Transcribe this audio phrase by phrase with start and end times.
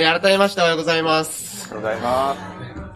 [0.00, 1.74] えー改めましておはようございます。
[1.74, 2.36] おはようございま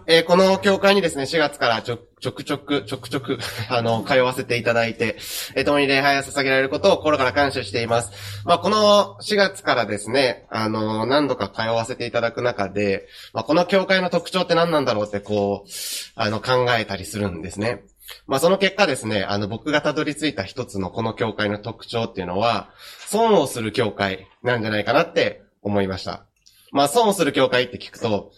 [0.06, 3.39] えーこの教会にですね、4月からちょ、ちょくちょく、ちょくちょく、
[3.71, 5.17] あの、通わせていただいて、
[5.57, 8.45] えー共に礼拝を捧げられることを心から感謝しています。
[8.45, 15.71] まあ、この4月からですね、あの、何度か通わせていただく中で、まあ、この教会の特徴って何なんだろうってこう、
[16.14, 17.82] あの、考えたりするんですね。
[18.28, 22.69] まあ、その結果ですね、あの、僕がたどり着いた一つのこの教会の特徴っていうのは、
[23.09, 26.27] 損をする教会なんじゃないかなって思いました。
[26.73, 28.33] まあ、損する教会って聞くと、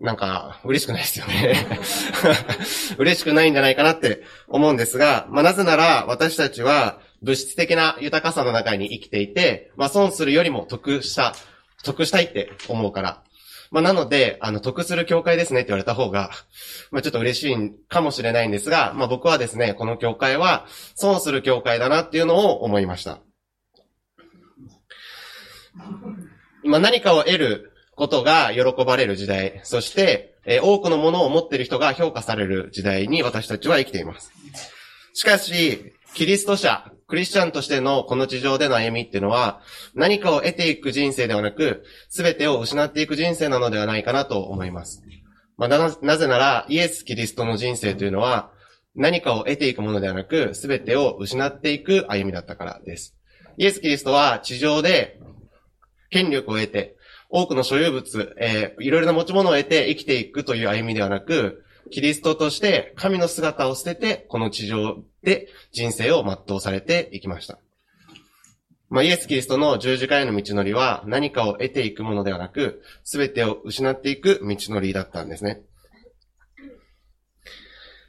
[0.00, 1.66] なんか、嬉しくないですよね。
[2.96, 11.34] 嬉しくないんじゃないかなって思うんですが、まあ、なぜなら、私たちは、物質的な豊かさの中に生きていて、まあ、損するよりも得した、
[11.82, 13.22] 得したいって思うから。
[13.72, 16.30] まあ、なので、あの、得する教会ですねって言われた方が、
[16.92, 23.18] まあ、ちょっと嬉しいかもしれないんですが、まあ、僕はですね、この教会は、損する教会だなっていうのを思いました。
[26.64, 34.32] まあ、何かを得ることが喜ばれる時代、そして、えー多くのものを持っている人が評価される時代に私たちは生きています。
[35.14, 39.60] しかし、キリスト者、クリスチャンとしてのこの地上での歩みっていうのは、
[39.94, 45.02] 何かを得ていく人生ではなく、すべてを失っていく人生なのではないかなと思います。
[45.56, 48.50] まあ、な、なぜなら、イエス・キリストの人生というのは、
[48.96, 53.16] 何かを得ていくものではなく、すべてを失っていく歩みだったからです。
[53.56, 55.20] イエス・キリストは地上で
[56.14, 56.96] 権力を得て、
[57.28, 67.58] 多くの所有物、えーいろいろな持ち物を得て生きていくという歩みではなく、キリストとして神の姿を捨てて、この地上で人生を全うされていきました。
[68.90, 75.62] まあ、イエス・キリストの十字架への道のりは何かを得ていくものではなく、すべてを失っていく道のりだったんですね。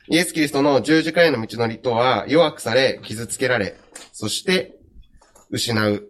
[0.09, 3.75] イエス・キリストの十字架への道のりとは、弱くされ、傷つけられ、
[4.13, 4.75] そして、
[5.49, 6.07] 失う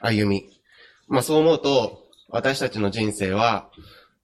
[0.00, 0.53] 歩み。
[1.08, 3.70] まあそう思うと、私たちの人生は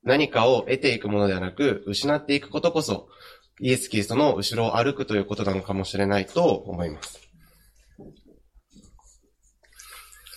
[0.03, 3.09] 何かを得ていくものではなく、失っていくことこそ、
[3.61, 7.21] イエス・キリストの後ろを歩くということなのかもしれないと思います。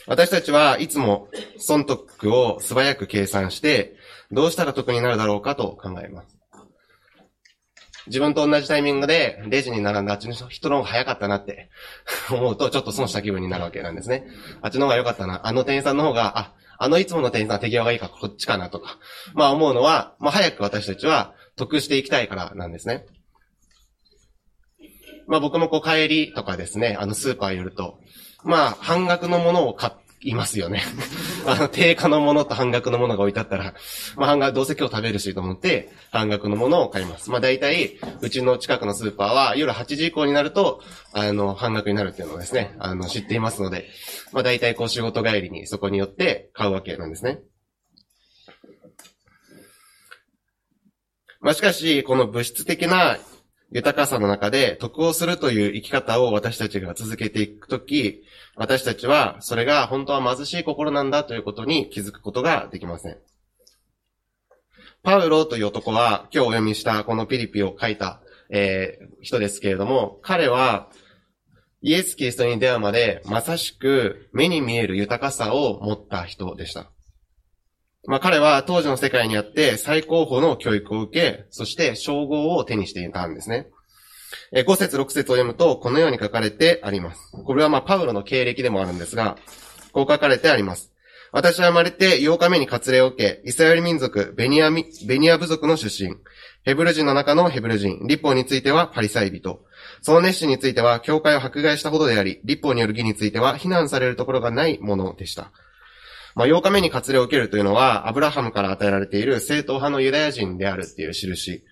[0.05, 3.95] 私たちはいつも損得を素早く計算して、
[4.31, 6.42] どうしたら得になるだろうかと考えます。
[8.07, 11.69] 自分と同じタイミングでレジに並んだあっちの人の方が早かったなって
[12.31, 14.27] 思うとちょっと損した気分になるわけなんですね。
[14.61, 15.47] あっちの方が良かったな。
[15.47, 18.97] あの店員さんの方が、あ、あのいつもの店員さん手際がいいかこっちかなとか。
[19.33, 23.05] まあ思うのは、まあ早く私たちは得していきたいからなんですね。
[25.27, 27.99] まあ僕もこう帰りとかですね、あのスーパー寄ると、
[28.43, 30.83] まあ半額のものを買いますよね。
[31.45, 33.73] あの定価のものと半額のものが置いてあったら、
[34.15, 37.29] まあ半額どうせ今日食べるしと思って半額のものを買います。
[37.29, 40.81] まあ大体、うちの近くのスーパーは夜8時以降になると、
[41.13, 43.85] あの半額になるっていうのをですね、あの知っていますので、
[44.31, 47.39] まあ大体こう仕事帰りにそこによって買うわけなんですね。
[51.41, 53.17] まあしかし、この物質的な
[53.73, 58.23] 豊かさの中で得をするという生き方を私たちが続けていくとき、
[58.55, 63.17] 私たちはそれが本当は貧しい心なんだということに気づくことができません。
[65.01, 70.89] パウロという男は今日お読みしたこのピリピを書いた、えー人ですけれども、彼は
[71.81, 76.91] イエス・キリストに出会うまでまさしく目に見える豊かさを持った人でした。
[78.05, 83.67] まあ彼は当時の世界にあって最高峰の教育を受け、そして称号を手にしていたんですね。
[84.51, 87.31] え5節6節を読むとこのように書かれてあります。
[87.31, 89.37] これはまパウロの経歴でもあるんですが、
[89.91, 90.91] こう書かれてあります。
[91.31, 96.15] 私は生まれて8日目に割礼を受け、イスラエル民族、ベニヤミ、ベニヤ部族の出身。
[96.63, 98.05] ヘブル人の中のヘブル人。
[98.07, 99.59] 立法についてはパリサイ人。
[100.03, 105.51] その熱心については、教会を迫害したほどであり、立法による義については、非難されるところがないものでした。
[106.35, 111.63] まあ、8日目に割礼を受けるというのは、アブラハムから与えられている正統派のユダヤ人であるっていう印。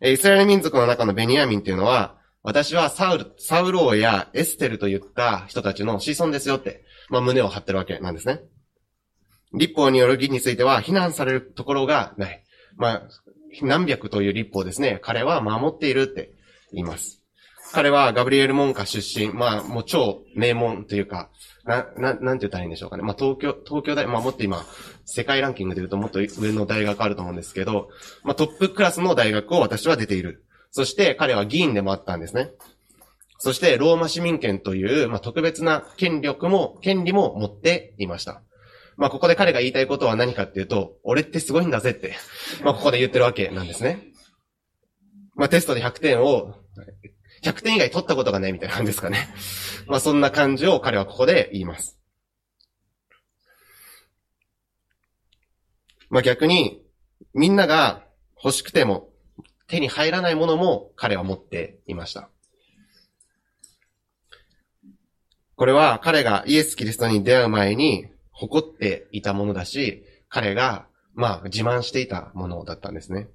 [0.00, 8.40] えイスラエル民族の中のベニヤミンっていうのは、私はサウル、サウル王やエステルといった人たちの子孫ですよって、まあ、胸を張ってるわけなんですね。
[9.54, 12.44] 立法による義については非難されるところがない。
[12.76, 13.02] まあ、
[13.62, 14.98] 何百という立法ですね。
[15.02, 16.32] 彼は守っているって
[16.72, 17.22] 言います。
[17.72, 19.32] 彼はガブリエル門下出身。
[19.32, 21.30] まあ、もう超名門というか、
[21.64, 23.02] な、な、なんて言ったらいいんでしょうかね。
[23.02, 24.64] まあ、東京、東京大、まあ、もっと今、
[25.04, 27.88] 世界ランキングで言うともっと上の大学あると思うんですけど、
[28.24, 30.44] まあ、トップクラスの大学を私は出ている。
[30.70, 32.50] そして彼は議員でもあったんですね。
[33.38, 38.42] そして、ローマ市民権という、まあ、特別な権力も、権利も持っていました。
[38.96, 42.16] まあ、ここで彼が言いたいことは何かっていうと、俺ってすごいんだぜって、
[42.64, 44.08] まあ、ここで言ってるわけなんですね。
[45.36, 46.56] まあ、テストで100点を、
[47.42, 49.28] 100点以外取ったことがないみたいなんですかね。
[49.86, 51.98] まあ、そんな感じを彼はここで言います。
[56.10, 56.82] まあ逆に、
[57.34, 58.06] みんなが
[58.42, 59.10] 欲しくても
[59.66, 62.30] 手に入らないものも彼は持っていました。
[65.56, 73.28] これは彼がイエス・キリストに出会う前に誇っていたものだし、彼が、まあ、自慢していたものだったんですね。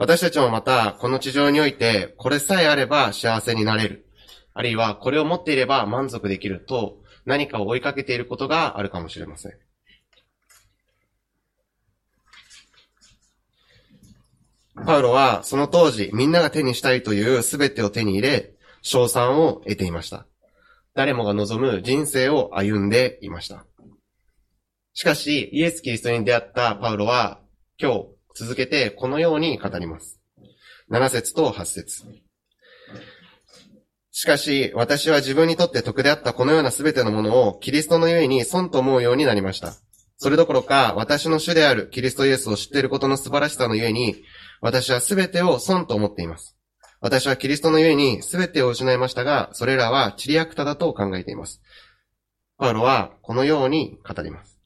[0.00, 4.06] 私たちもまた、この地上において、これさえあれば幸せになれる。
[4.54, 9.52] あるいは、これを持っていれば満足できると、何かを追いかけていることがあるかもしれません。
[14.86, 20.26] パウロは、その当時、みんなが手にしたいという全てを手に入れ、賞賛を得ていました。
[20.94, 23.66] 誰もが望む人生を歩んでいました。
[24.94, 27.42] しかし、イエス・キリストに出会ったパウロは、
[27.78, 30.20] 今日、続けてこのように語ります。
[30.90, 32.04] 7節と8節
[34.12, 39.74] しかし、私は自分にとって得であったこのような全てのものをキリストのゆえに損と思うようになりました。
[40.18, 44.16] それどころか、私の主であるキリストイエスを知っていることの素晴らしさのゆえに、
[44.60, 46.56] 私は全てを損と思っています。
[47.00, 51.62] 私はキリストのゆえに全てを失いましたが、それらはチリアクタだと考えています。
[52.58, 54.60] パウロはこのように語ります。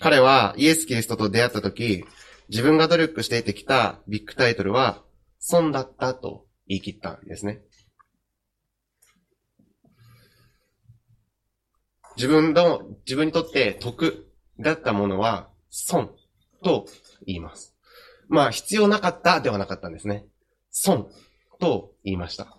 [0.00, 2.04] 彼はイエス・キリストと出会った時、
[2.48, 5.02] 自分が努力して得てきたビッグタイトルは、
[5.38, 7.62] 損だったと言い切ったんですね。
[12.16, 14.30] 自分の、自分にとって得
[14.60, 16.14] だったものは損
[16.62, 16.86] と
[17.26, 17.74] 言います。
[18.28, 20.24] まあ、必要なかったではなかったんですね。
[20.70, 21.08] 損
[21.60, 22.58] と言いました。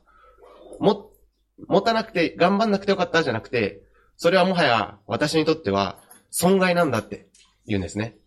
[0.80, 1.12] も、
[1.68, 3.82] 持たなくて、頑張んなくてよかったじゃなくて、
[4.18, 6.00] それはもはや私にとっては
[6.32, 7.28] 損害なんだって
[7.66, 8.18] 言うんですね。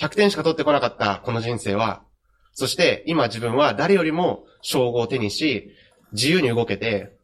[0.00, 2.02] 100点しか取ってこなかったこの人生は、
[2.52, 5.72] そして今自分は誰よりも称号を手にし、
[6.12, 7.16] 自由に動けて、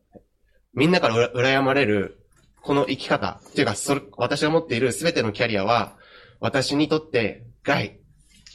[0.75, 2.21] みんなから羨まれる
[2.63, 5.97] この生き方、っていうか、それ、私が持っている全てのキャリアは、
[6.41, 8.01] 私にとって害、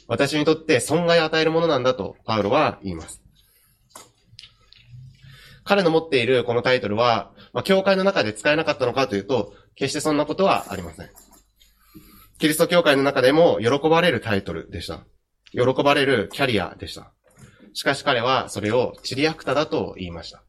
[0.06, 3.22] 私にとって損害を与えるものなんだと、パウロは言います。
[5.64, 11.10] 彼の持っているこのタイトルは、まあ、教会の中で使えなかったのかというと、決してそんなことはありません。
[12.38, 15.04] キリスト教会の中でも喜ばれるタイトルでした。
[15.52, 17.12] 喜ばれるキャリアでした。
[17.72, 20.42] しかし彼はそれをチリアクタだと言いました。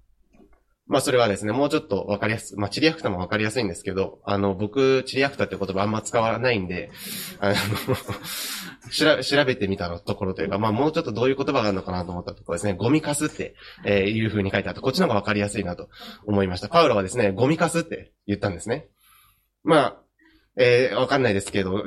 [0.88, 6.90] まあそれはですね、もうちょっとわかりやす、まあチリアクタもわかりやすいんですけど、あの、僕、チリアクタって言葉あんま使わないんで、
[7.40, 7.56] あの
[9.24, 15.90] 調べてみたところというか、まあもうちょっとどういう言葉があるのかなと思ったところですね、ゴミカスって、えー、いう風に書いてあって、こっちの方がわかりやすいなと
[16.26, 16.70] 思いました。
[16.70, 18.88] パウロはですね、ゴミカスって言ったんですね。
[19.66, 19.98] まあ、
[20.58, 21.86] えー、わかんないですけど、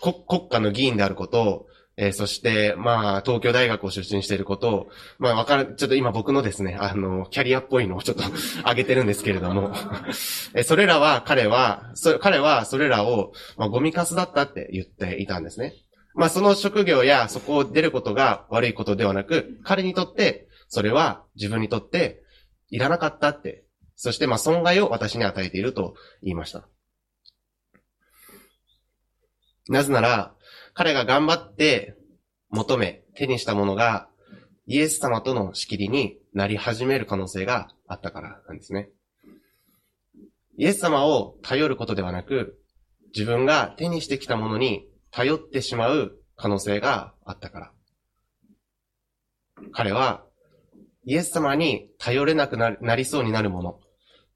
[0.00, 1.66] 国家の議員であることを、
[1.96, 4.88] えー、そして、まあ、東京大学を出身していることを、
[5.18, 8.22] まあ、わかる、ちょっと今僕のですね、あの、キャリアっぽいのをちょっと
[8.66, 9.74] 上げてるんですけれども、
[10.54, 15.74] え、それらは、彼は、そ彼はそれらを、まあ、ゴミカスだったって言っていたんですね。
[16.14, 22.22] まあ、その職業やそこを出ることが悪いことではなく、彼にとって、それは自分にとって
[22.70, 23.64] いらなかったって、
[23.96, 26.66] そしてまあ、損害を私に与えていると言いました。
[29.70, 30.34] なぜなら、
[30.74, 31.96] 彼が頑張って
[32.50, 34.08] 求め、手にしたものが、
[34.66, 38.90] イエス様との仕切りになり始める可能性があったからなんですね。
[40.56, 42.58] イエス様を頼ることではなく、
[43.14, 47.72] 自分が手にしてきたものに頼ってしまう可能性があったから。
[49.70, 50.24] 彼は、
[51.04, 53.80] イエス様に頼れなくなりそうになるもの、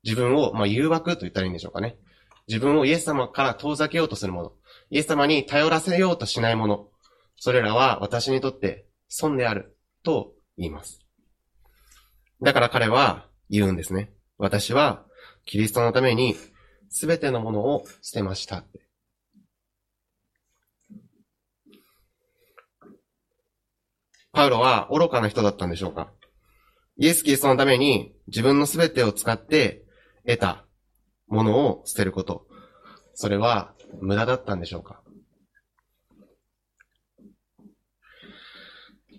[0.05, 1.97] 自分を、まあ、誘惑と言ったらいいんでしょうかね。
[2.47, 4.53] 自分をイエス様から遠ざけようとするもの、
[4.95, 6.89] イエス様に頼らせようとしないもの、
[7.35, 11.01] それらは私にとって損であると言います。
[12.41, 14.13] だから彼は言うんですね。
[14.39, 15.05] 私は
[15.47, 16.37] キリストのために
[16.91, 18.63] 全てのものを捨てました。
[24.31, 26.13] パウロは愚かな人だったんでしょうか？
[26.99, 29.83] イエス・キリストのために自分の全てを使って
[30.25, 30.65] 得た
[31.27, 32.47] ものを捨てること。
[33.15, 35.01] それは無駄だったんでしょうか？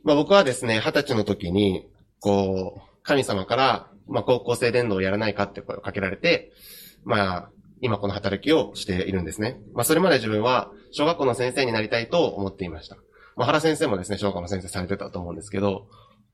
[0.04, 1.88] まあ僕はですね、二十歳の時に、
[2.20, 6.52] こう、神様から、まあ高校生伝道をやらないかって声をかけられて、
[7.04, 7.50] まあ、
[7.82, 9.60] 今この働きをしているんですね。
[9.74, 12.98] まあそれまで自分は小学校の先生になりたいと思っていました。
[13.36, 15.88] まあ原先生もですね、小学校の先生されてたと思うんですけど、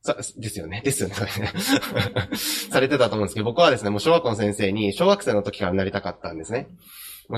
[0.03, 0.81] さ、ですよね？
[0.83, 1.15] ですよね。
[2.71, 6.67] されてたと思うんですけど、僕はですね、もう小学校の先生に小学生の時からなりたかったんですね。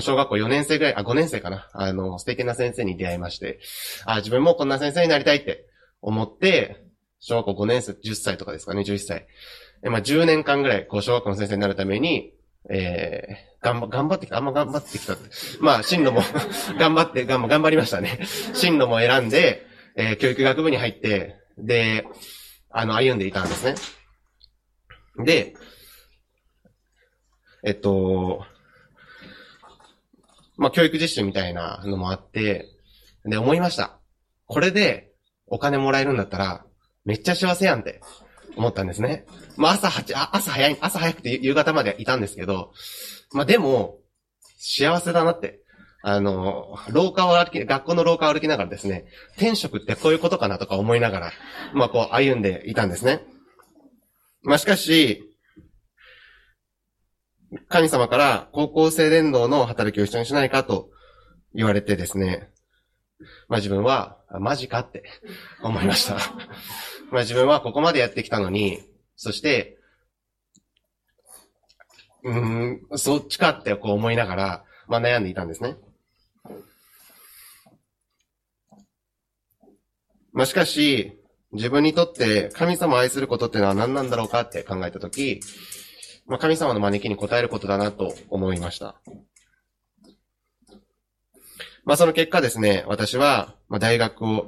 [0.00, 1.68] 小学校4年生ぐらい、あ、5年生かな。
[1.72, 3.60] あの、素敵な先生に出会いまして、
[4.06, 5.66] あ、自分もこんな先生になりたいって
[6.00, 6.84] 思って、
[7.20, 9.26] 小学校5年生、10歳とかですかね、11歳。
[9.82, 12.34] えまあ、10年間ぐらい、こう、小学校の先生になるために、
[12.70, 15.16] えー、頑張、頑張ってきた、あんま頑張ってきた。
[15.60, 16.22] まあ、進路も
[16.78, 18.20] 頑張って、頑張、頑張りましたね。
[18.54, 22.06] 進路も選んで、えー、教育学部に入って、で、
[22.70, 23.74] あの、歩んでいたんですね。
[25.24, 25.54] で、
[27.62, 28.44] えっと、
[30.56, 32.68] まあ、教育実習みたいなのもあって、
[33.24, 33.98] で、思いました。
[34.46, 35.12] これで
[35.46, 36.64] お金もらえるんだったら、
[37.04, 38.00] めっちゃ幸せやんって
[38.56, 39.26] 思ったんですね。
[39.56, 42.72] まあ、朝8、あ朝早い、朝早くて夕方までいたんですけど、
[43.32, 43.98] まあ、でも、
[44.58, 45.60] 幸せだなって。
[46.06, 49.06] あの、廊下を歩き、学校の廊下を歩きながらですね、
[49.36, 51.32] 転職ってこういうことかなとか思いながら、
[51.72, 53.22] まあ、こう歩んでいたんですね。
[54.42, 55.33] まあ、しかし、
[57.68, 60.90] 神様から高校生連動の働きを一緒にしないかと
[61.54, 62.50] 言われてですね、
[63.48, 65.04] まあ自分は、マジかって
[65.62, 66.14] 思いました。
[67.10, 68.80] まあ自分はここまでやってきたのに、
[69.16, 69.78] そして、
[72.24, 75.76] うん、そっちかってこう思いながら、まあ悩んでいたんですね。
[80.32, 81.20] まあしかし、
[81.52, 85.40] 自分にとって神様を愛することってのは何なんだろうかって考えたとき、
[86.26, 88.96] まあ、神様の招きに応えることだなと思いました。
[91.84, 94.46] まあ、その結果ですね、私は、ま大学を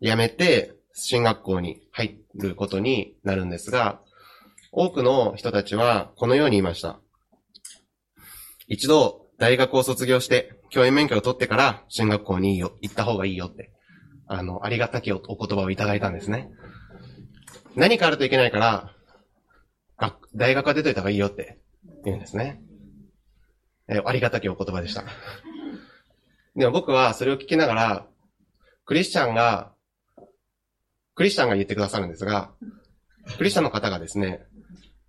[0.00, 4.00] 辞めて、進学校に入ることになるんですが、
[4.72, 7.00] 多くの人たちはこのように言いました。
[8.68, 13.72] 一度、大学を卒業して、教員免許を取ってから進学校に、行った方がいいよって、
[14.28, 16.50] あの、ありがたきお言葉をいただいたんですね。
[17.74, 18.94] 何かあるといけないから、
[20.34, 21.58] 大学は出といた方がいいよって
[22.04, 22.62] 言うんですね。
[23.88, 25.04] えありがたきお言葉でした。
[26.56, 28.06] でも僕はそれを聞きながら、
[28.86, 29.72] クリスチャンが、
[31.14, 32.52] クリスチャンが言ってくださるんですが、
[33.36, 34.46] クリスチャンの方がですね、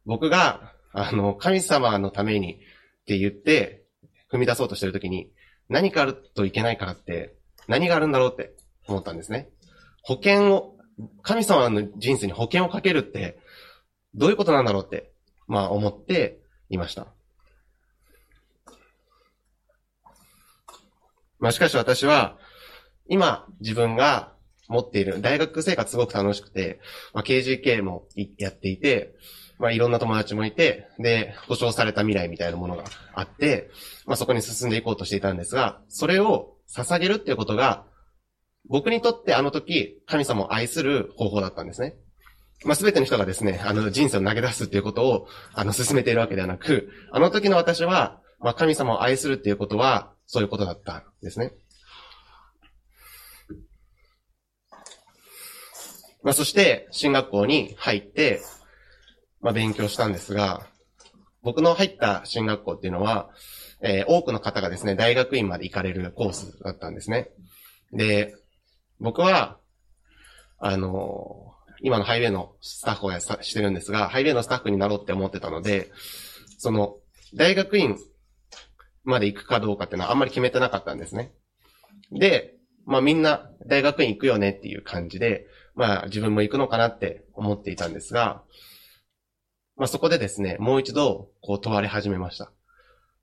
[0.05, 2.57] 僕が、あの、神様のためにっ
[3.05, 3.85] て言って、
[4.31, 5.31] 踏み出そうとしてるときに、
[5.69, 7.35] 何かあるといけないからって、
[7.67, 8.53] 何があるんだろうって
[8.87, 9.49] 思ったんですね。
[10.03, 10.77] 保険を、
[11.21, 13.39] 神様の人生に保険をかけるって、
[14.15, 15.11] どういうことなんだろうって、
[15.47, 16.39] まあ思って
[16.69, 17.07] いました。
[21.39, 22.37] まあしかし私は、
[23.07, 24.33] 今自分が
[24.67, 26.79] 持っている、大学生活すごく楽しくて、
[27.13, 29.15] まあ KGK もやっていて、
[29.59, 33.69] まあいろんな友達もいて、で、保証された未来みたいなものがあって、
[34.05, 37.85] まあそこに進んでいこうとしていたんですが、それを捧げるっていうことが、
[38.69, 41.95] 僕にとってあの時、神様を愛する方法だったんですね。
[42.63, 51.53] まあ、すべての人がですね、あの、人生を投げ出すっていうことを、あの、進めているわけではなく、あの時の私は、まあ、神様を愛するっていうことは、そういうことだったんですね。
[56.23, 58.41] まあ、そして、進学校に入って、
[59.41, 60.67] まあ、勉強したんですが、
[61.41, 63.31] 僕の入った進学校っていうのは、
[63.81, 67.31] えー、多くの方がですね、大学院まで行かれるコースだったんですね。
[67.91, 68.35] で、
[68.99, 69.57] 僕は、
[70.59, 75.91] あの今のハイウェイのスタッフをやしてるんですが、ハイウェイのスタッフになろうって思ってたので、
[76.57, 76.97] その、
[77.33, 77.97] 大学院
[79.03, 81.33] まで行くかどうかっていうのはあんまり決めてなかったんですね。
[82.11, 88.43] で、まあみんな大学院行くよねっていう感じで、まあ自分も行くのかなって思っていたんですが、
[89.75, 92.51] まあそこでですね、もう一度こう問われ始めました。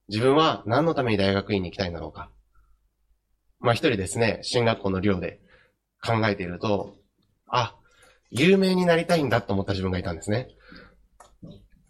[0.09, 2.31] 自分は何のために大学院に行きたいんだろうか。
[3.59, 5.39] まあ一人ですね、進学校の寮で
[6.03, 6.95] 考えていると、
[7.47, 7.78] あ、
[8.31, 10.49] 有名になりたいんだと思った自分がいたんですね。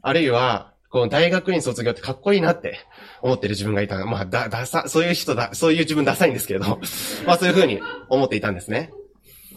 [0.02, 2.80] あるいは、この大学院卒業ってかっこいいなって
[3.22, 4.04] 思ってる自分がいた。
[4.06, 6.80] まあ、だ、ださ、そういう人だ、そういう自分ダサいんですけれど、
[7.28, 7.80] まあそういうふうに
[8.10, 8.92] 思っていたんですね。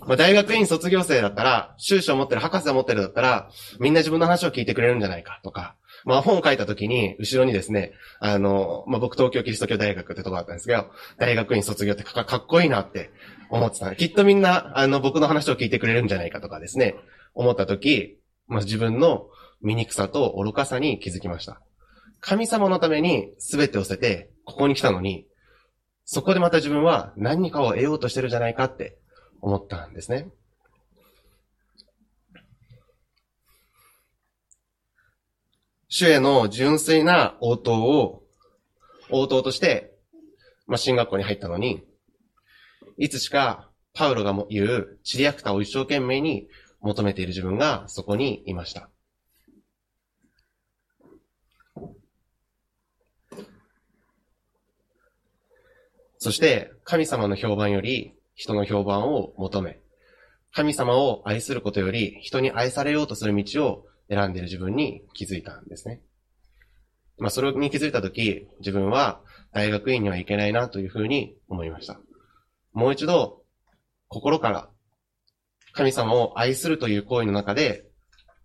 [0.07, 13.11] まあ大学院卒業生だったら、修士を持ってる、博士を持ってるだったら、みんな自分の話を聞いてくれるんじゃないかとか、まあ本を書いた時に、後ろにですね、あの、まあ僕東京キリスト教大学ってとこだったんですけど、大学院卒業ってかっこいいなって
[13.51, 13.95] 思ってた。
[13.95, 16.97] きっとみんな、あの、僕の話を聞いてくれるんじゃないかとかですね、
[17.35, 18.19] 思った時、
[18.49, 19.29] まあ自分の
[19.63, 21.61] 醜さと愚かさに気づきました。
[22.21, 25.27] 神様のために全てを捨てて、ここに来たのに、
[26.05, 28.99] そこでまた自分は何かを得ようとしてるじゃないかって
[29.43, 30.29] 思ったんですね。
[35.89, 38.23] 主への純粋な応答を、
[39.11, 39.93] 応答として、
[40.67, 41.83] まあ、進学校に入ったのに、
[42.97, 46.49] いつしかパウロが言うチリアクタを一生懸命に
[46.81, 48.89] 求めている自分がそこにいました。
[56.17, 59.81] そして、神様の評判より人の評判を求め、
[60.55, 66.03] 神様を愛することより人に愛されようとする道を選んでいる自分に気づいたんですね。
[67.19, 69.21] まあ、それに気づいたとき、自分は
[69.53, 72.01] 大学院には行けないなというふうに思いました。
[72.73, 73.43] もう一度、
[74.09, 74.69] 心から
[75.73, 77.87] 神様を愛するという行為の中で、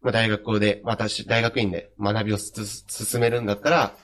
[0.02, 3.96] まあ、大学で、私、大学院で学びを進めるんだったら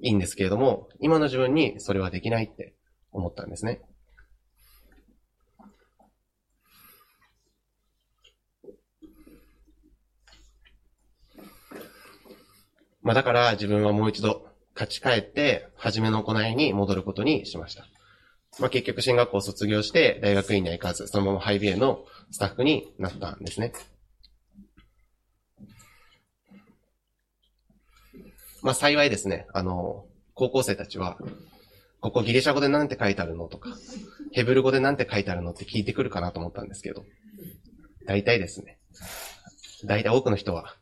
[0.00, 2.74] いいんですけれども、今の自分にそれはできないって
[3.12, 3.82] 思ったんですね。
[13.02, 14.46] まあだから自分はもう一度
[14.78, 17.86] 立ち返って、初めの行いに戻ることにしました。
[18.58, 23.72] まあ結局進学校を卒業して大学院には行かず、そのままハイビエのスタッフになったんですね。
[28.62, 31.18] まあ幸いですね、あの、高校生たちは、
[32.00, 33.70] ここギリシャ語で何て書いてあるのとか、
[34.32, 37.04] ヘブル語で何て書いてあるのって聞いてくるかなと思ったんですけど、
[38.06, 38.78] 大体ですね、
[39.84, 40.76] 大体多くの人は、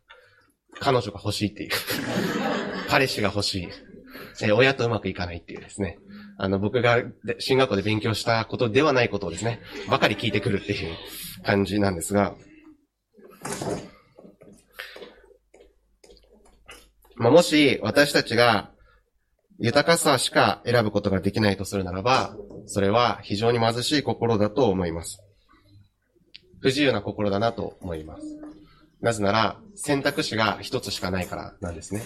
[0.81, 1.71] 彼女が欲しいっていう。
[2.89, 3.69] 彼氏が欲しい。
[4.43, 5.99] え親とうまくいかないっていうですね。
[6.39, 7.03] あの、僕が
[7.39, 10.97] 進学校で勉強したことではないことをですね、ばかり聞いてくるっていう
[11.45, 12.35] 感じなんですが、
[17.17, 18.71] まあ、もし私たちが
[19.59, 22.35] 豊かさしか選ぶことができないとするならば、
[22.65, 25.23] それは非常に貧しい心だと思います。
[26.61, 28.40] 不自由な心だなと思います。
[29.01, 32.03] なぜなら、選択肢が一つしかないからなんですね。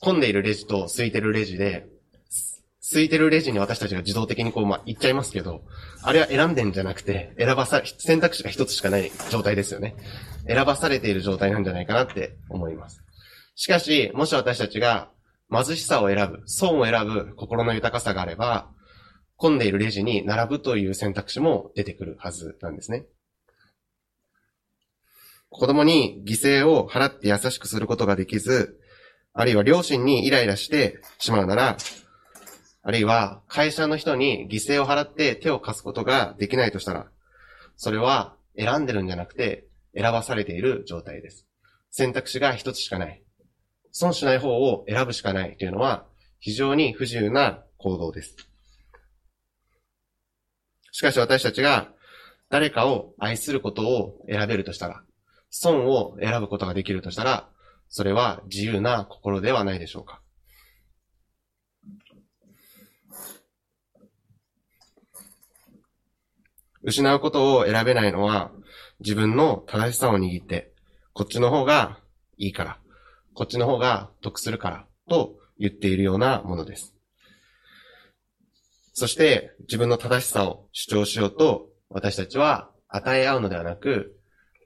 [0.00, 1.86] 混んでいるレジと空いてるレジで、
[2.92, 5.62] 空いてるレジに私たちが自動的にこう、まあ、行っちゃいますけど、
[6.02, 9.94] あれは選んでんじゃなくて、選ばさ、選択肢が一つしかない状態ですよね。
[10.46, 13.02] 選ばされている状態なんじゃないかなって思います。
[13.54, 15.10] しかし、もし私たちが
[15.52, 18.70] 貧しさを選ぶ、損を選ぶ心の豊かさがあれば、
[19.36, 23.06] 混んでいるレジに並ぶという選択肢も出てくるはずなんですね。
[25.50, 28.80] 子供に犠牲を払って優しくすることができず、
[29.32, 31.76] あるいは両親にイライラしてしまうなら、
[32.82, 37.08] あるいは会社の人に犠牲を払って手を貸すことができないとしたら、
[37.76, 41.46] それは選んでるんじゃなくて選ばされている状態です。
[41.90, 43.22] 選択肢が一つしかない。
[43.92, 46.06] 損しない方を選ぶしかないというのは
[46.38, 48.36] 非常に不自由な行動です。
[50.92, 51.88] しかし私たちが
[52.50, 55.02] 誰かを愛することを選べるとしたら、
[55.50, 57.48] 損を選ぶことができるとしたら、
[57.88, 60.22] それは自由な心ではないでしょうか？
[66.82, 68.52] 失うことを選べないのは、
[69.00, 70.72] 自分の正しさを握って、
[71.12, 71.98] こっちの方が
[72.38, 72.78] いいから、
[73.34, 76.94] こっちの方が得するから、と言っているようなものです。
[78.94, 84.19] そして、自分の正しさを主張しようと、私たちは与え合うのではなく、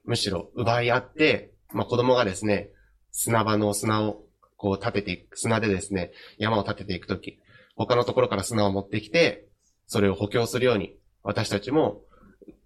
[0.05, 2.69] むしろ奪い合って、まあ、子供がですね、
[3.11, 4.23] 砂場の砂を
[4.57, 7.39] こう立てていく、砂でですね、山を立てていくとき、
[7.75, 9.47] 他のところから砂を持ってきて、
[9.87, 12.01] それを補強するように、私たちも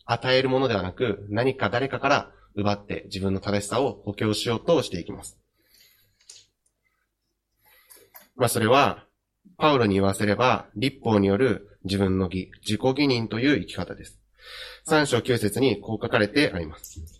[0.06, 5.38] 与えるものではなく、何か誰かから奪って自分の正しさを補強しようとしていきます。
[8.36, 9.06] まあそれは、
[9.58, 14.19] パウロに言わせれば、立法による自分の義、自己義任という生き方です。
[14.86, 17.18] 三章九節にこう書かれてあります。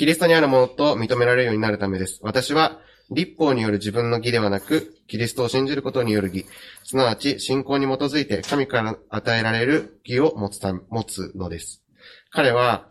[0.00, 2.20] キリストにあるものと認められるようになるためです。
[2.22, 6.46] 私は、立法による自分の義ではなく、キリストを信じることによる義、
[6.84, 11.82] すなわち信仰に基づいて神から与えられる義を持つた持つのです。
[12.30, 12.88] 彼は、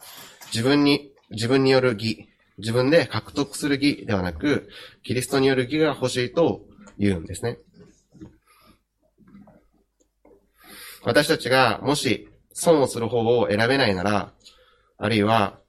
[0.54, 4.70] 自分に、自分による義、自分で獲得する義ではなく、
[5.02, 6.62] キリストによる義が欲しいと
[7.00, 7.58] 言うんですね。
[11.02, 14.32] 私たちがもし損をする方を選べないなら、
[15.00, 15.60] あるいは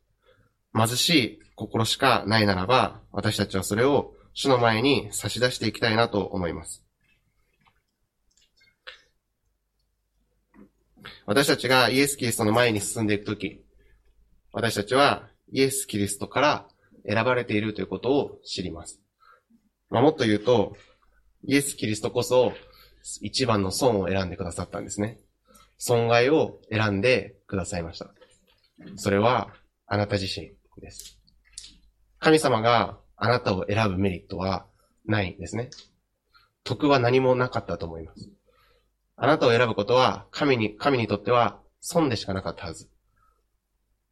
[0.75, 6.85] 貧しい心しかないならば、私たちはそれを主の前に差し出していきたいなと思います。
[11.27, 13.65] 私たちがイエス・キリストの前に進んでいくとき、
[14.53, 16.69] 私たちはイエス・キリストから
[17.07, 19.01] 選ばれているということを知ります。
[19.91, 20.77] まあ、もっと言うと、
[21.45, 22.53] イエス・キリストこそ
[23.21, 25.19] 一番の損を選んでくださったんですね。
[25.79, 28.13] 損害を選んでくださいました。
[28.97, 29.53] それは
[29.87, 30.60] あなた自身。
[30.81, 31.19] です。
[32.19, 34.67] 神様があなたを選ぶメリットは
[35.07, 35.71] ないんですね。
[36.65, 38.29] 得は何もなかったと思います。
[39.17, 42.89] あなたを選ぶことは神に、神にとっては損でしかなかったはず。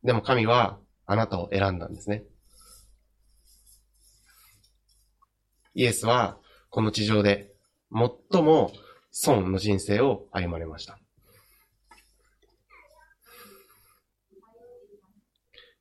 [0.05, 2.25] でも神はあなたを選んだんですね。
[5.75, 6.39] イエスは
[6.71, 7.53] この地上で
[8.33, 8.73] 最も
[9.11, 10.99] 損の人生を歩まれました。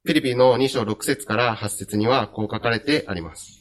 [0.08, 3.60] フィリピンの2章6節から8節にはこう書かれてあります。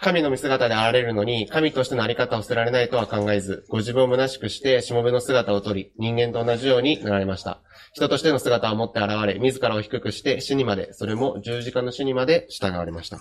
[0.00, 7.60] 神の見姿であられるのに、神としてのあり方を捨てられないとは考えず、ご自分を虚しくして、しもべの姿をとり、人間と同じようになられました。
[7.92, 13.20] 人としての姿を持って現れ、自らを低くして、死にまで、それも十字架の死にまで従われました。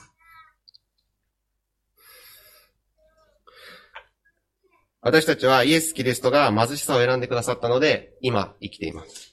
[5.01, 9.28] 私たちはイエス・キリストが貧しさを選んでくださったので、今生きています。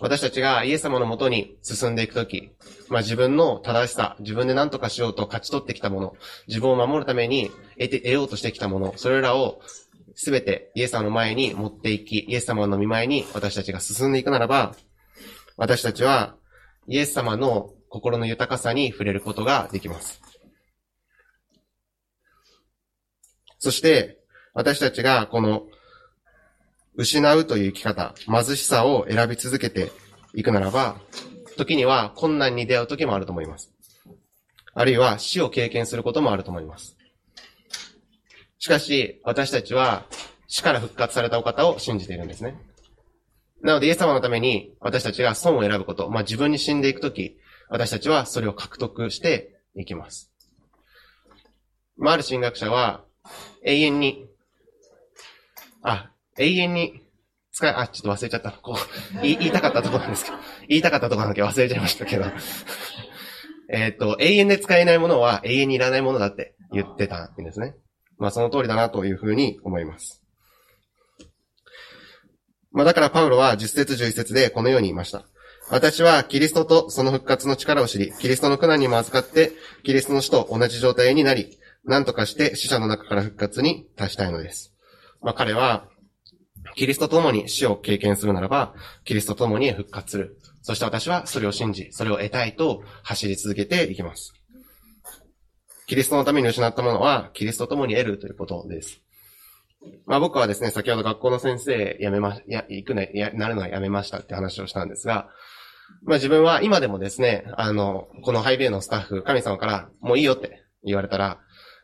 [0.00, 2.50] 私たちがイエス様のもとに進んでいくとき、
[2.88, 9.60] まあ自分の正しさ、自分で何とかしようと勝ち取ってきたもの、自分を守るために得て、得ようとしてきたもの、それらを
[10.14, 14.76] すべてイエス様の前に持っていき、イエス様の見前に私たちが進んでいくならば、
[15.56, 16.36] 私たちは
[16.86, 20.20] イエス様の心の豊かさに触れることができます。
[23.58, 24.18] そして、
[24.54, 25.66] 私たちがこの
[26.98, 29.92] 失うという生き方、貧しさを選び続けて
[30.34, 30.96] いくならば、
[31.56, 33.72] 時には困難に出会う時もあると思います。
[34.74, 36.96] あるいは死を経験することもあると思います。
[38.58, 40.06] しかし、私たちは
[40.48, 42.60] 死から復活されたお方を信じているんですね。
[43.62, 50.32] なので、イエス様のために私たちが損を選ぶこと、まあ自分に死んでいくとき、私たちはそれを獲得していきます。
[51.96, 53.04] まあ、ある神学者は、
[53.62, 54.26] 永遠に、
[55.82, 57.02] あ、永遠に
[57.52, 58.52] 使い、あ、ちょっと忘れちゃった。
[58.52, 58.76] こ
[59.16, 60.36] う、言いたかったとこなんですけど、
[60.68, 62.24] 言いたかったとこなんだけど忘れちゃいましたけど。
[63.70, 67.74] えっと、永遠で使えないものは永遠にいらないものだって言ってたんですね。
[68.16, 70.22] まあその通りだなというふうに思います。
[72.70, 75.26] まあだからパウロは10節11節でこのように言いました。
[75.70, 84.72] 私はキリストとその復活の力を知り、キリストの苦難にも預かって、キリストの死と同じ状態になり、何とかして死者の中から復活に達したいのです。
[85.20, 85.86] まあ彼は、
[86.74, 90.38] キリストと共に死を経験するならば、キリストと共に復活する。
[90.62, 94.34] そして私はそれを信じ、それを得たいと走り続けていきます。
[95.86, 99.00] キリストのために失ったものは、キリストと共に得るということです。
[100.06, 105.28] まあ僕はですね、先ほど学校の先生辞めま、や、行くね、や、なるのは辞めましたって話をしたんですが、
[106.02, 111.38] まあ自分は今でもですね、あの、このハイベイのスタッフ、神様からもういいよって言われたら、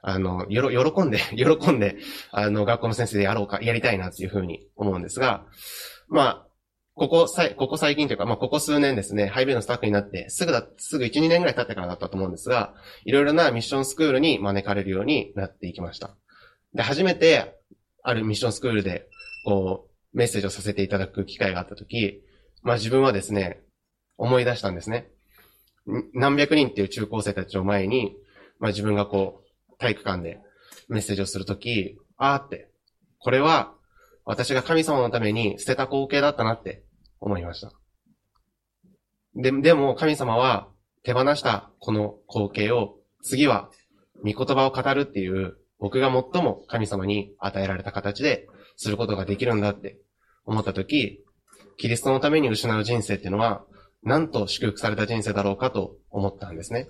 [0.06, 1.96] あの、よろ、喜んで、 喜んで、
[2.30, 5.46] あの、学校の先生でやろうか、やりたいなっていうふうに思うんですが、
[6.08, 6.46] まあ、
[6.92, 16.14] ここさい、ここ最近というか、まあ、ここ数年ですね、ハイベイのスタッフになって、すぐだ、すぐ1、2年ぐらい経ってからだったと思うんですが、いろいろなミッションスクールに招かれるようになっていきました。
[16.74, 17.58] で、初めて、
[18.02, 19.08] あるミッションスクールで、
[19.46, 22.22] こう、メッセージをさせていただく機会があったとき、
[22.62, 23.62] まあ自分はですね、
[24.18, 25.10] 思い出したんですね。
[26.14, 28.14] 何百人っていう中高生たちを前に、
[28.58, 29.43] まあ自分がこう、
[29.78, 30.40] 体育館で
[30.88, 32.70] メッセージをするとき、あーって、
[33.18, 33.74] これは
[34.24, 36.84] 私が神様のために捨てた光景だったなって
[37.20, 37.72] 思いました。
[39.34, 40.68] で、でも神様は
[41.02, 43.70] 手放したこの光景を次は
[44.22, 49.98] 御言葉を語るっていう僕が最も神様に与えられた形ですることができるんだって
[50.46, 51.24] 思ったとき、
[51.76, 53.64] キリストのために失う人生っていうのは、
[54.02, 56.88] なんと祝福された人生だろうかと思ったんですね。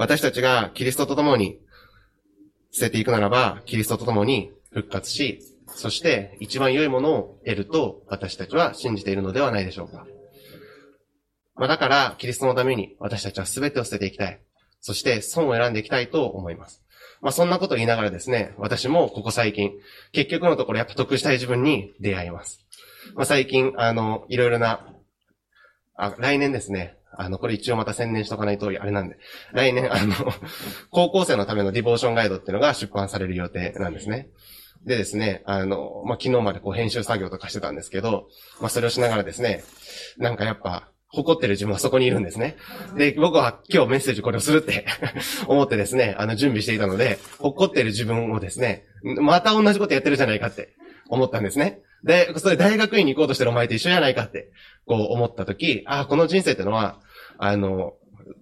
[0.00, 1.58] 私たちがキリストと共に
[2.72, 10.06] 捨てていくならば、キリストと共に復活し、そして一番良いものを得ると私たちは信じているのではないでしょうか。
[11.54, 14.40] まあ、だから、キリストのために私たちは全てを捨てていきたい。
[14.80, 16.82] そして損を選んでいきたいと思います。
[17.20, 19.72] まあ、そんなことを言いながらですね、私もここ最近、
[20.12, 22.64] 結局のところやっぱ得したい自分に出会います。
[23.14, 24.94] まあ、最近、あの、いろいろな、
[25.94, 29.18] あ、来年ですね、あの、これ一応また宣伝しとかないと、あれなんで、
[29.52, 30.14] 来年、あの、
[30.90, 34.28] 高校生のためのディボーションガイドっていうのが出版される予定なんですね。
[34.84, 38.28] でですね、あの、まあ、昨日までこう編集作業とかしてたんですけど、
[38.60, 39.62] まあ、それをしながらですね、
[40.18, 42.56] なんかやっぱ、誇ってる自分はそこにいるんですね。
[42.96, 44.86] で、僕は今日メッセージこれをするって
[45.48, 50.76] 思ってですね、あの、準備していたので、誇ってる自分をですね、また同じことやってるじゃないかって
[51.10, 51.80] 思ったんですね。
[52.02, 54.50] で、それ大学院に行こうとしてるお前と一緒じゃないかって、
[54.86, 57.00] こう思ったとき、ああ、この人生ってのは、
[57.38, 57.94] あの、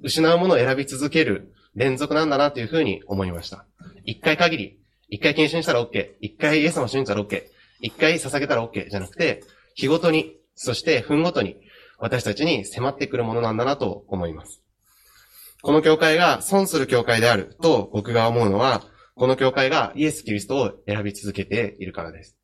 [0.02, 3.66] 失うものを選び続ける連続なんだなというふうに思いました。
[4.04, 4.78] 一回限り、
[5.08, 7.42] 一回検診したら OK、一回イエス様信じたら OK、
[7.80, 9.42] 一回捧げたら OK じゃなくて、
[9.74, 11.56] 日ごとに、そして分ごとに、
[11.98, 14.62] 私たちに迫ってくるものなんだなと思います。
[15.62, 18.84] この教会が損する教会であると僕が思うのは、
[19.16, 22.37] この教会がイエス・キリストを選び続けているからです。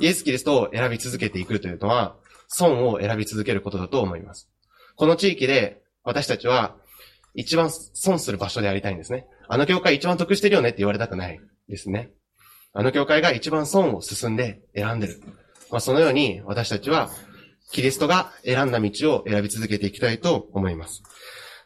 [0.00, 2.16] イエス・キリストを選び続けていくというのは、
[2.48, 4.48] 損を選び続けることだと思います。
[4.96, 6.76] この地域で私たちは
[7.34, 9.26] 一番損する場所でありたいんですね。
[9.48, 12.10] あの教会一番得してるよねって言われたくないですね。
[12.72, 15.20] あの教会が一番損を進んで選んでる。
[15.70, 17.10] まあ、そのように私たちは
[17.70, 21.02] キリストが選んだ道を選び続けていきたいと思います。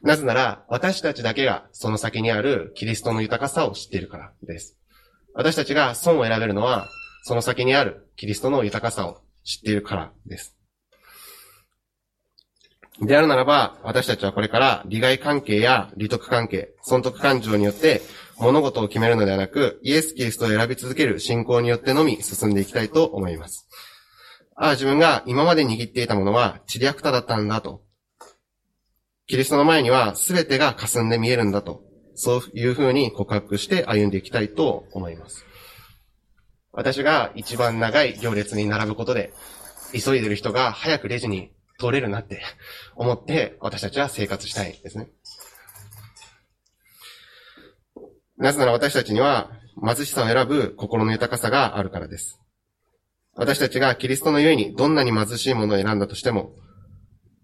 [0.02, 4.76] なぜなら、私たちだけがその先にあるキリストの豊かさを知っているからです。
[5.32, 6.88] 私たちが損を選べるのは、
[7.22, 10.56] その先にあるキリストの豊かさを知っているからです。
[13.00, 18.02] であるならば、私たちはこれから利害関係や利得関係、損得感情によって
[18.38, 23.68] 物事を決めるのではなく、イエス・キリストを選び続ける信仰によってのみ進んでいきたいと思います。
[24.56, 27.82] ああ、自分が今まで握っていたものは、チリアクタだったんだと。
[29.26, 31.82] キリストの前には全てが霞んで見えるんだと。
[32.14, 35.46] そういう風に告白して歩んでいきたいと思います。
[36.72, 39.32] 私が一番長い行列に並ぶことで、
[39.92, 42.42] 急いでる人が早くレジに通れるなって
[42.96, 45.10] 思って私たちは生活したいですね。
[48.38, 49.50] なぜなら私たちには
[49.84, 52.40] 貧しさを選ぶ心の豊かさがあるからです。
[53.34, 56.54] 私たちがキリストのゆえにどんなに貧しいものを選んだとしても、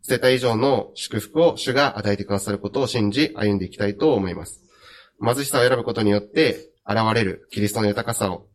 [0.02, 4.62] 捨てた以上の祝福を主が与えてくださることを信じ歩んでいきたいと思います。
[5.22, 8.46] 貧しさを選ぶことによって現れるキリストの豊かさを、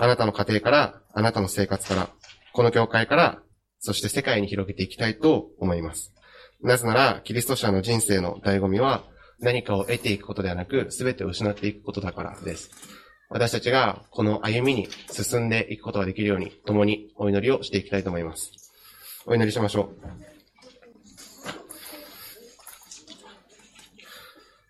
[0.00, 2.08] あなたの家庭から、あなたの生活から、
[2.52, 3.42] この教会から、
[3.80, 6.12] そして世界に広げていきたいと思います。
[6.62, 9.04] なぜなら、キリスト者の人生の醍醐味は、
[9.40, 12.70] 何かを得ていくことではなく、すべてを失っていくことだからです。
[13.28, 18.52] 私たちがこの歩みに進んでいくことができるように、共にお祈りをしていきたいと思います。
[19.26, 20.28] お祈りしましょう。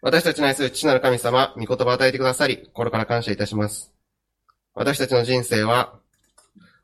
[0.00, 3.97] 私たちの愛する父なる神様、御言葉を与えてくださり、心から感謝いたします。
[4.78, 5.98] 私たちの人生は、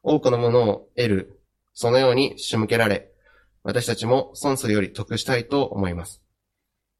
[0.02, 1.40] 多くのものを得る、
[1.74, 3.12] そのように仕向けられ、
[3.62, 6.20] 私たちも損するより得したいと思います。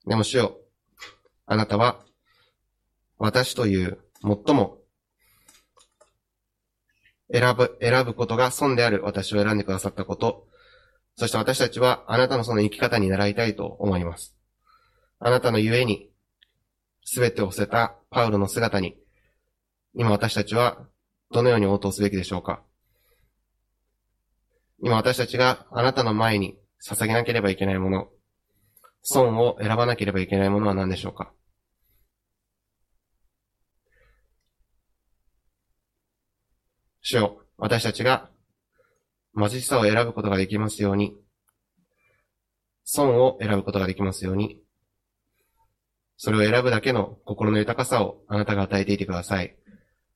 [0.07, 0.57] でも主よ、
[1.47, 1.99] あなたは、
[3.19, 4.79] 私という最も
[7.29, 10.47] 選ぶ、選ぶことが損である私を選んでくださったこと、
[11.17, 14.37] そして私たちはあなたのその生き方に習いたいと思います。
[15.19, 16.13] あなたのゆえに、
[17.05, 18.97] すべてを捨てたパウロの姿に、
[19.95, 20.79] 今私たちは
[21.31, 22.63] どのように応答すべきでしょうか？
[24.83, 28.09] 今私たちがあなたの前に捧げなければいけないもの、
[29.03, 31.33] 損を選ばなければいけないものは何でしょうか？
[37.01, 38.31] 主よ、私たちが
[39.39, 41.15] 貧しさを選ぶことができますように、
[42.83, 44.61] 損を選ぶことができますように、
[46.17, 49.57] それを選ぶだけの心の豊かさをあなたが与えていてください。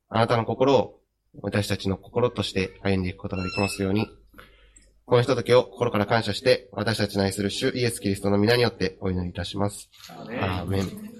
[0.09, 1.01] あなたの心を
[1.43, 4.07] 私たちの心として歩んでいくことができますように、
[5.05, 9.91] このひとときを心から感謝して、私たちの愛する主イエス・キリストの皆によってお祈りいたします。
[10.09, 11.18] アーメン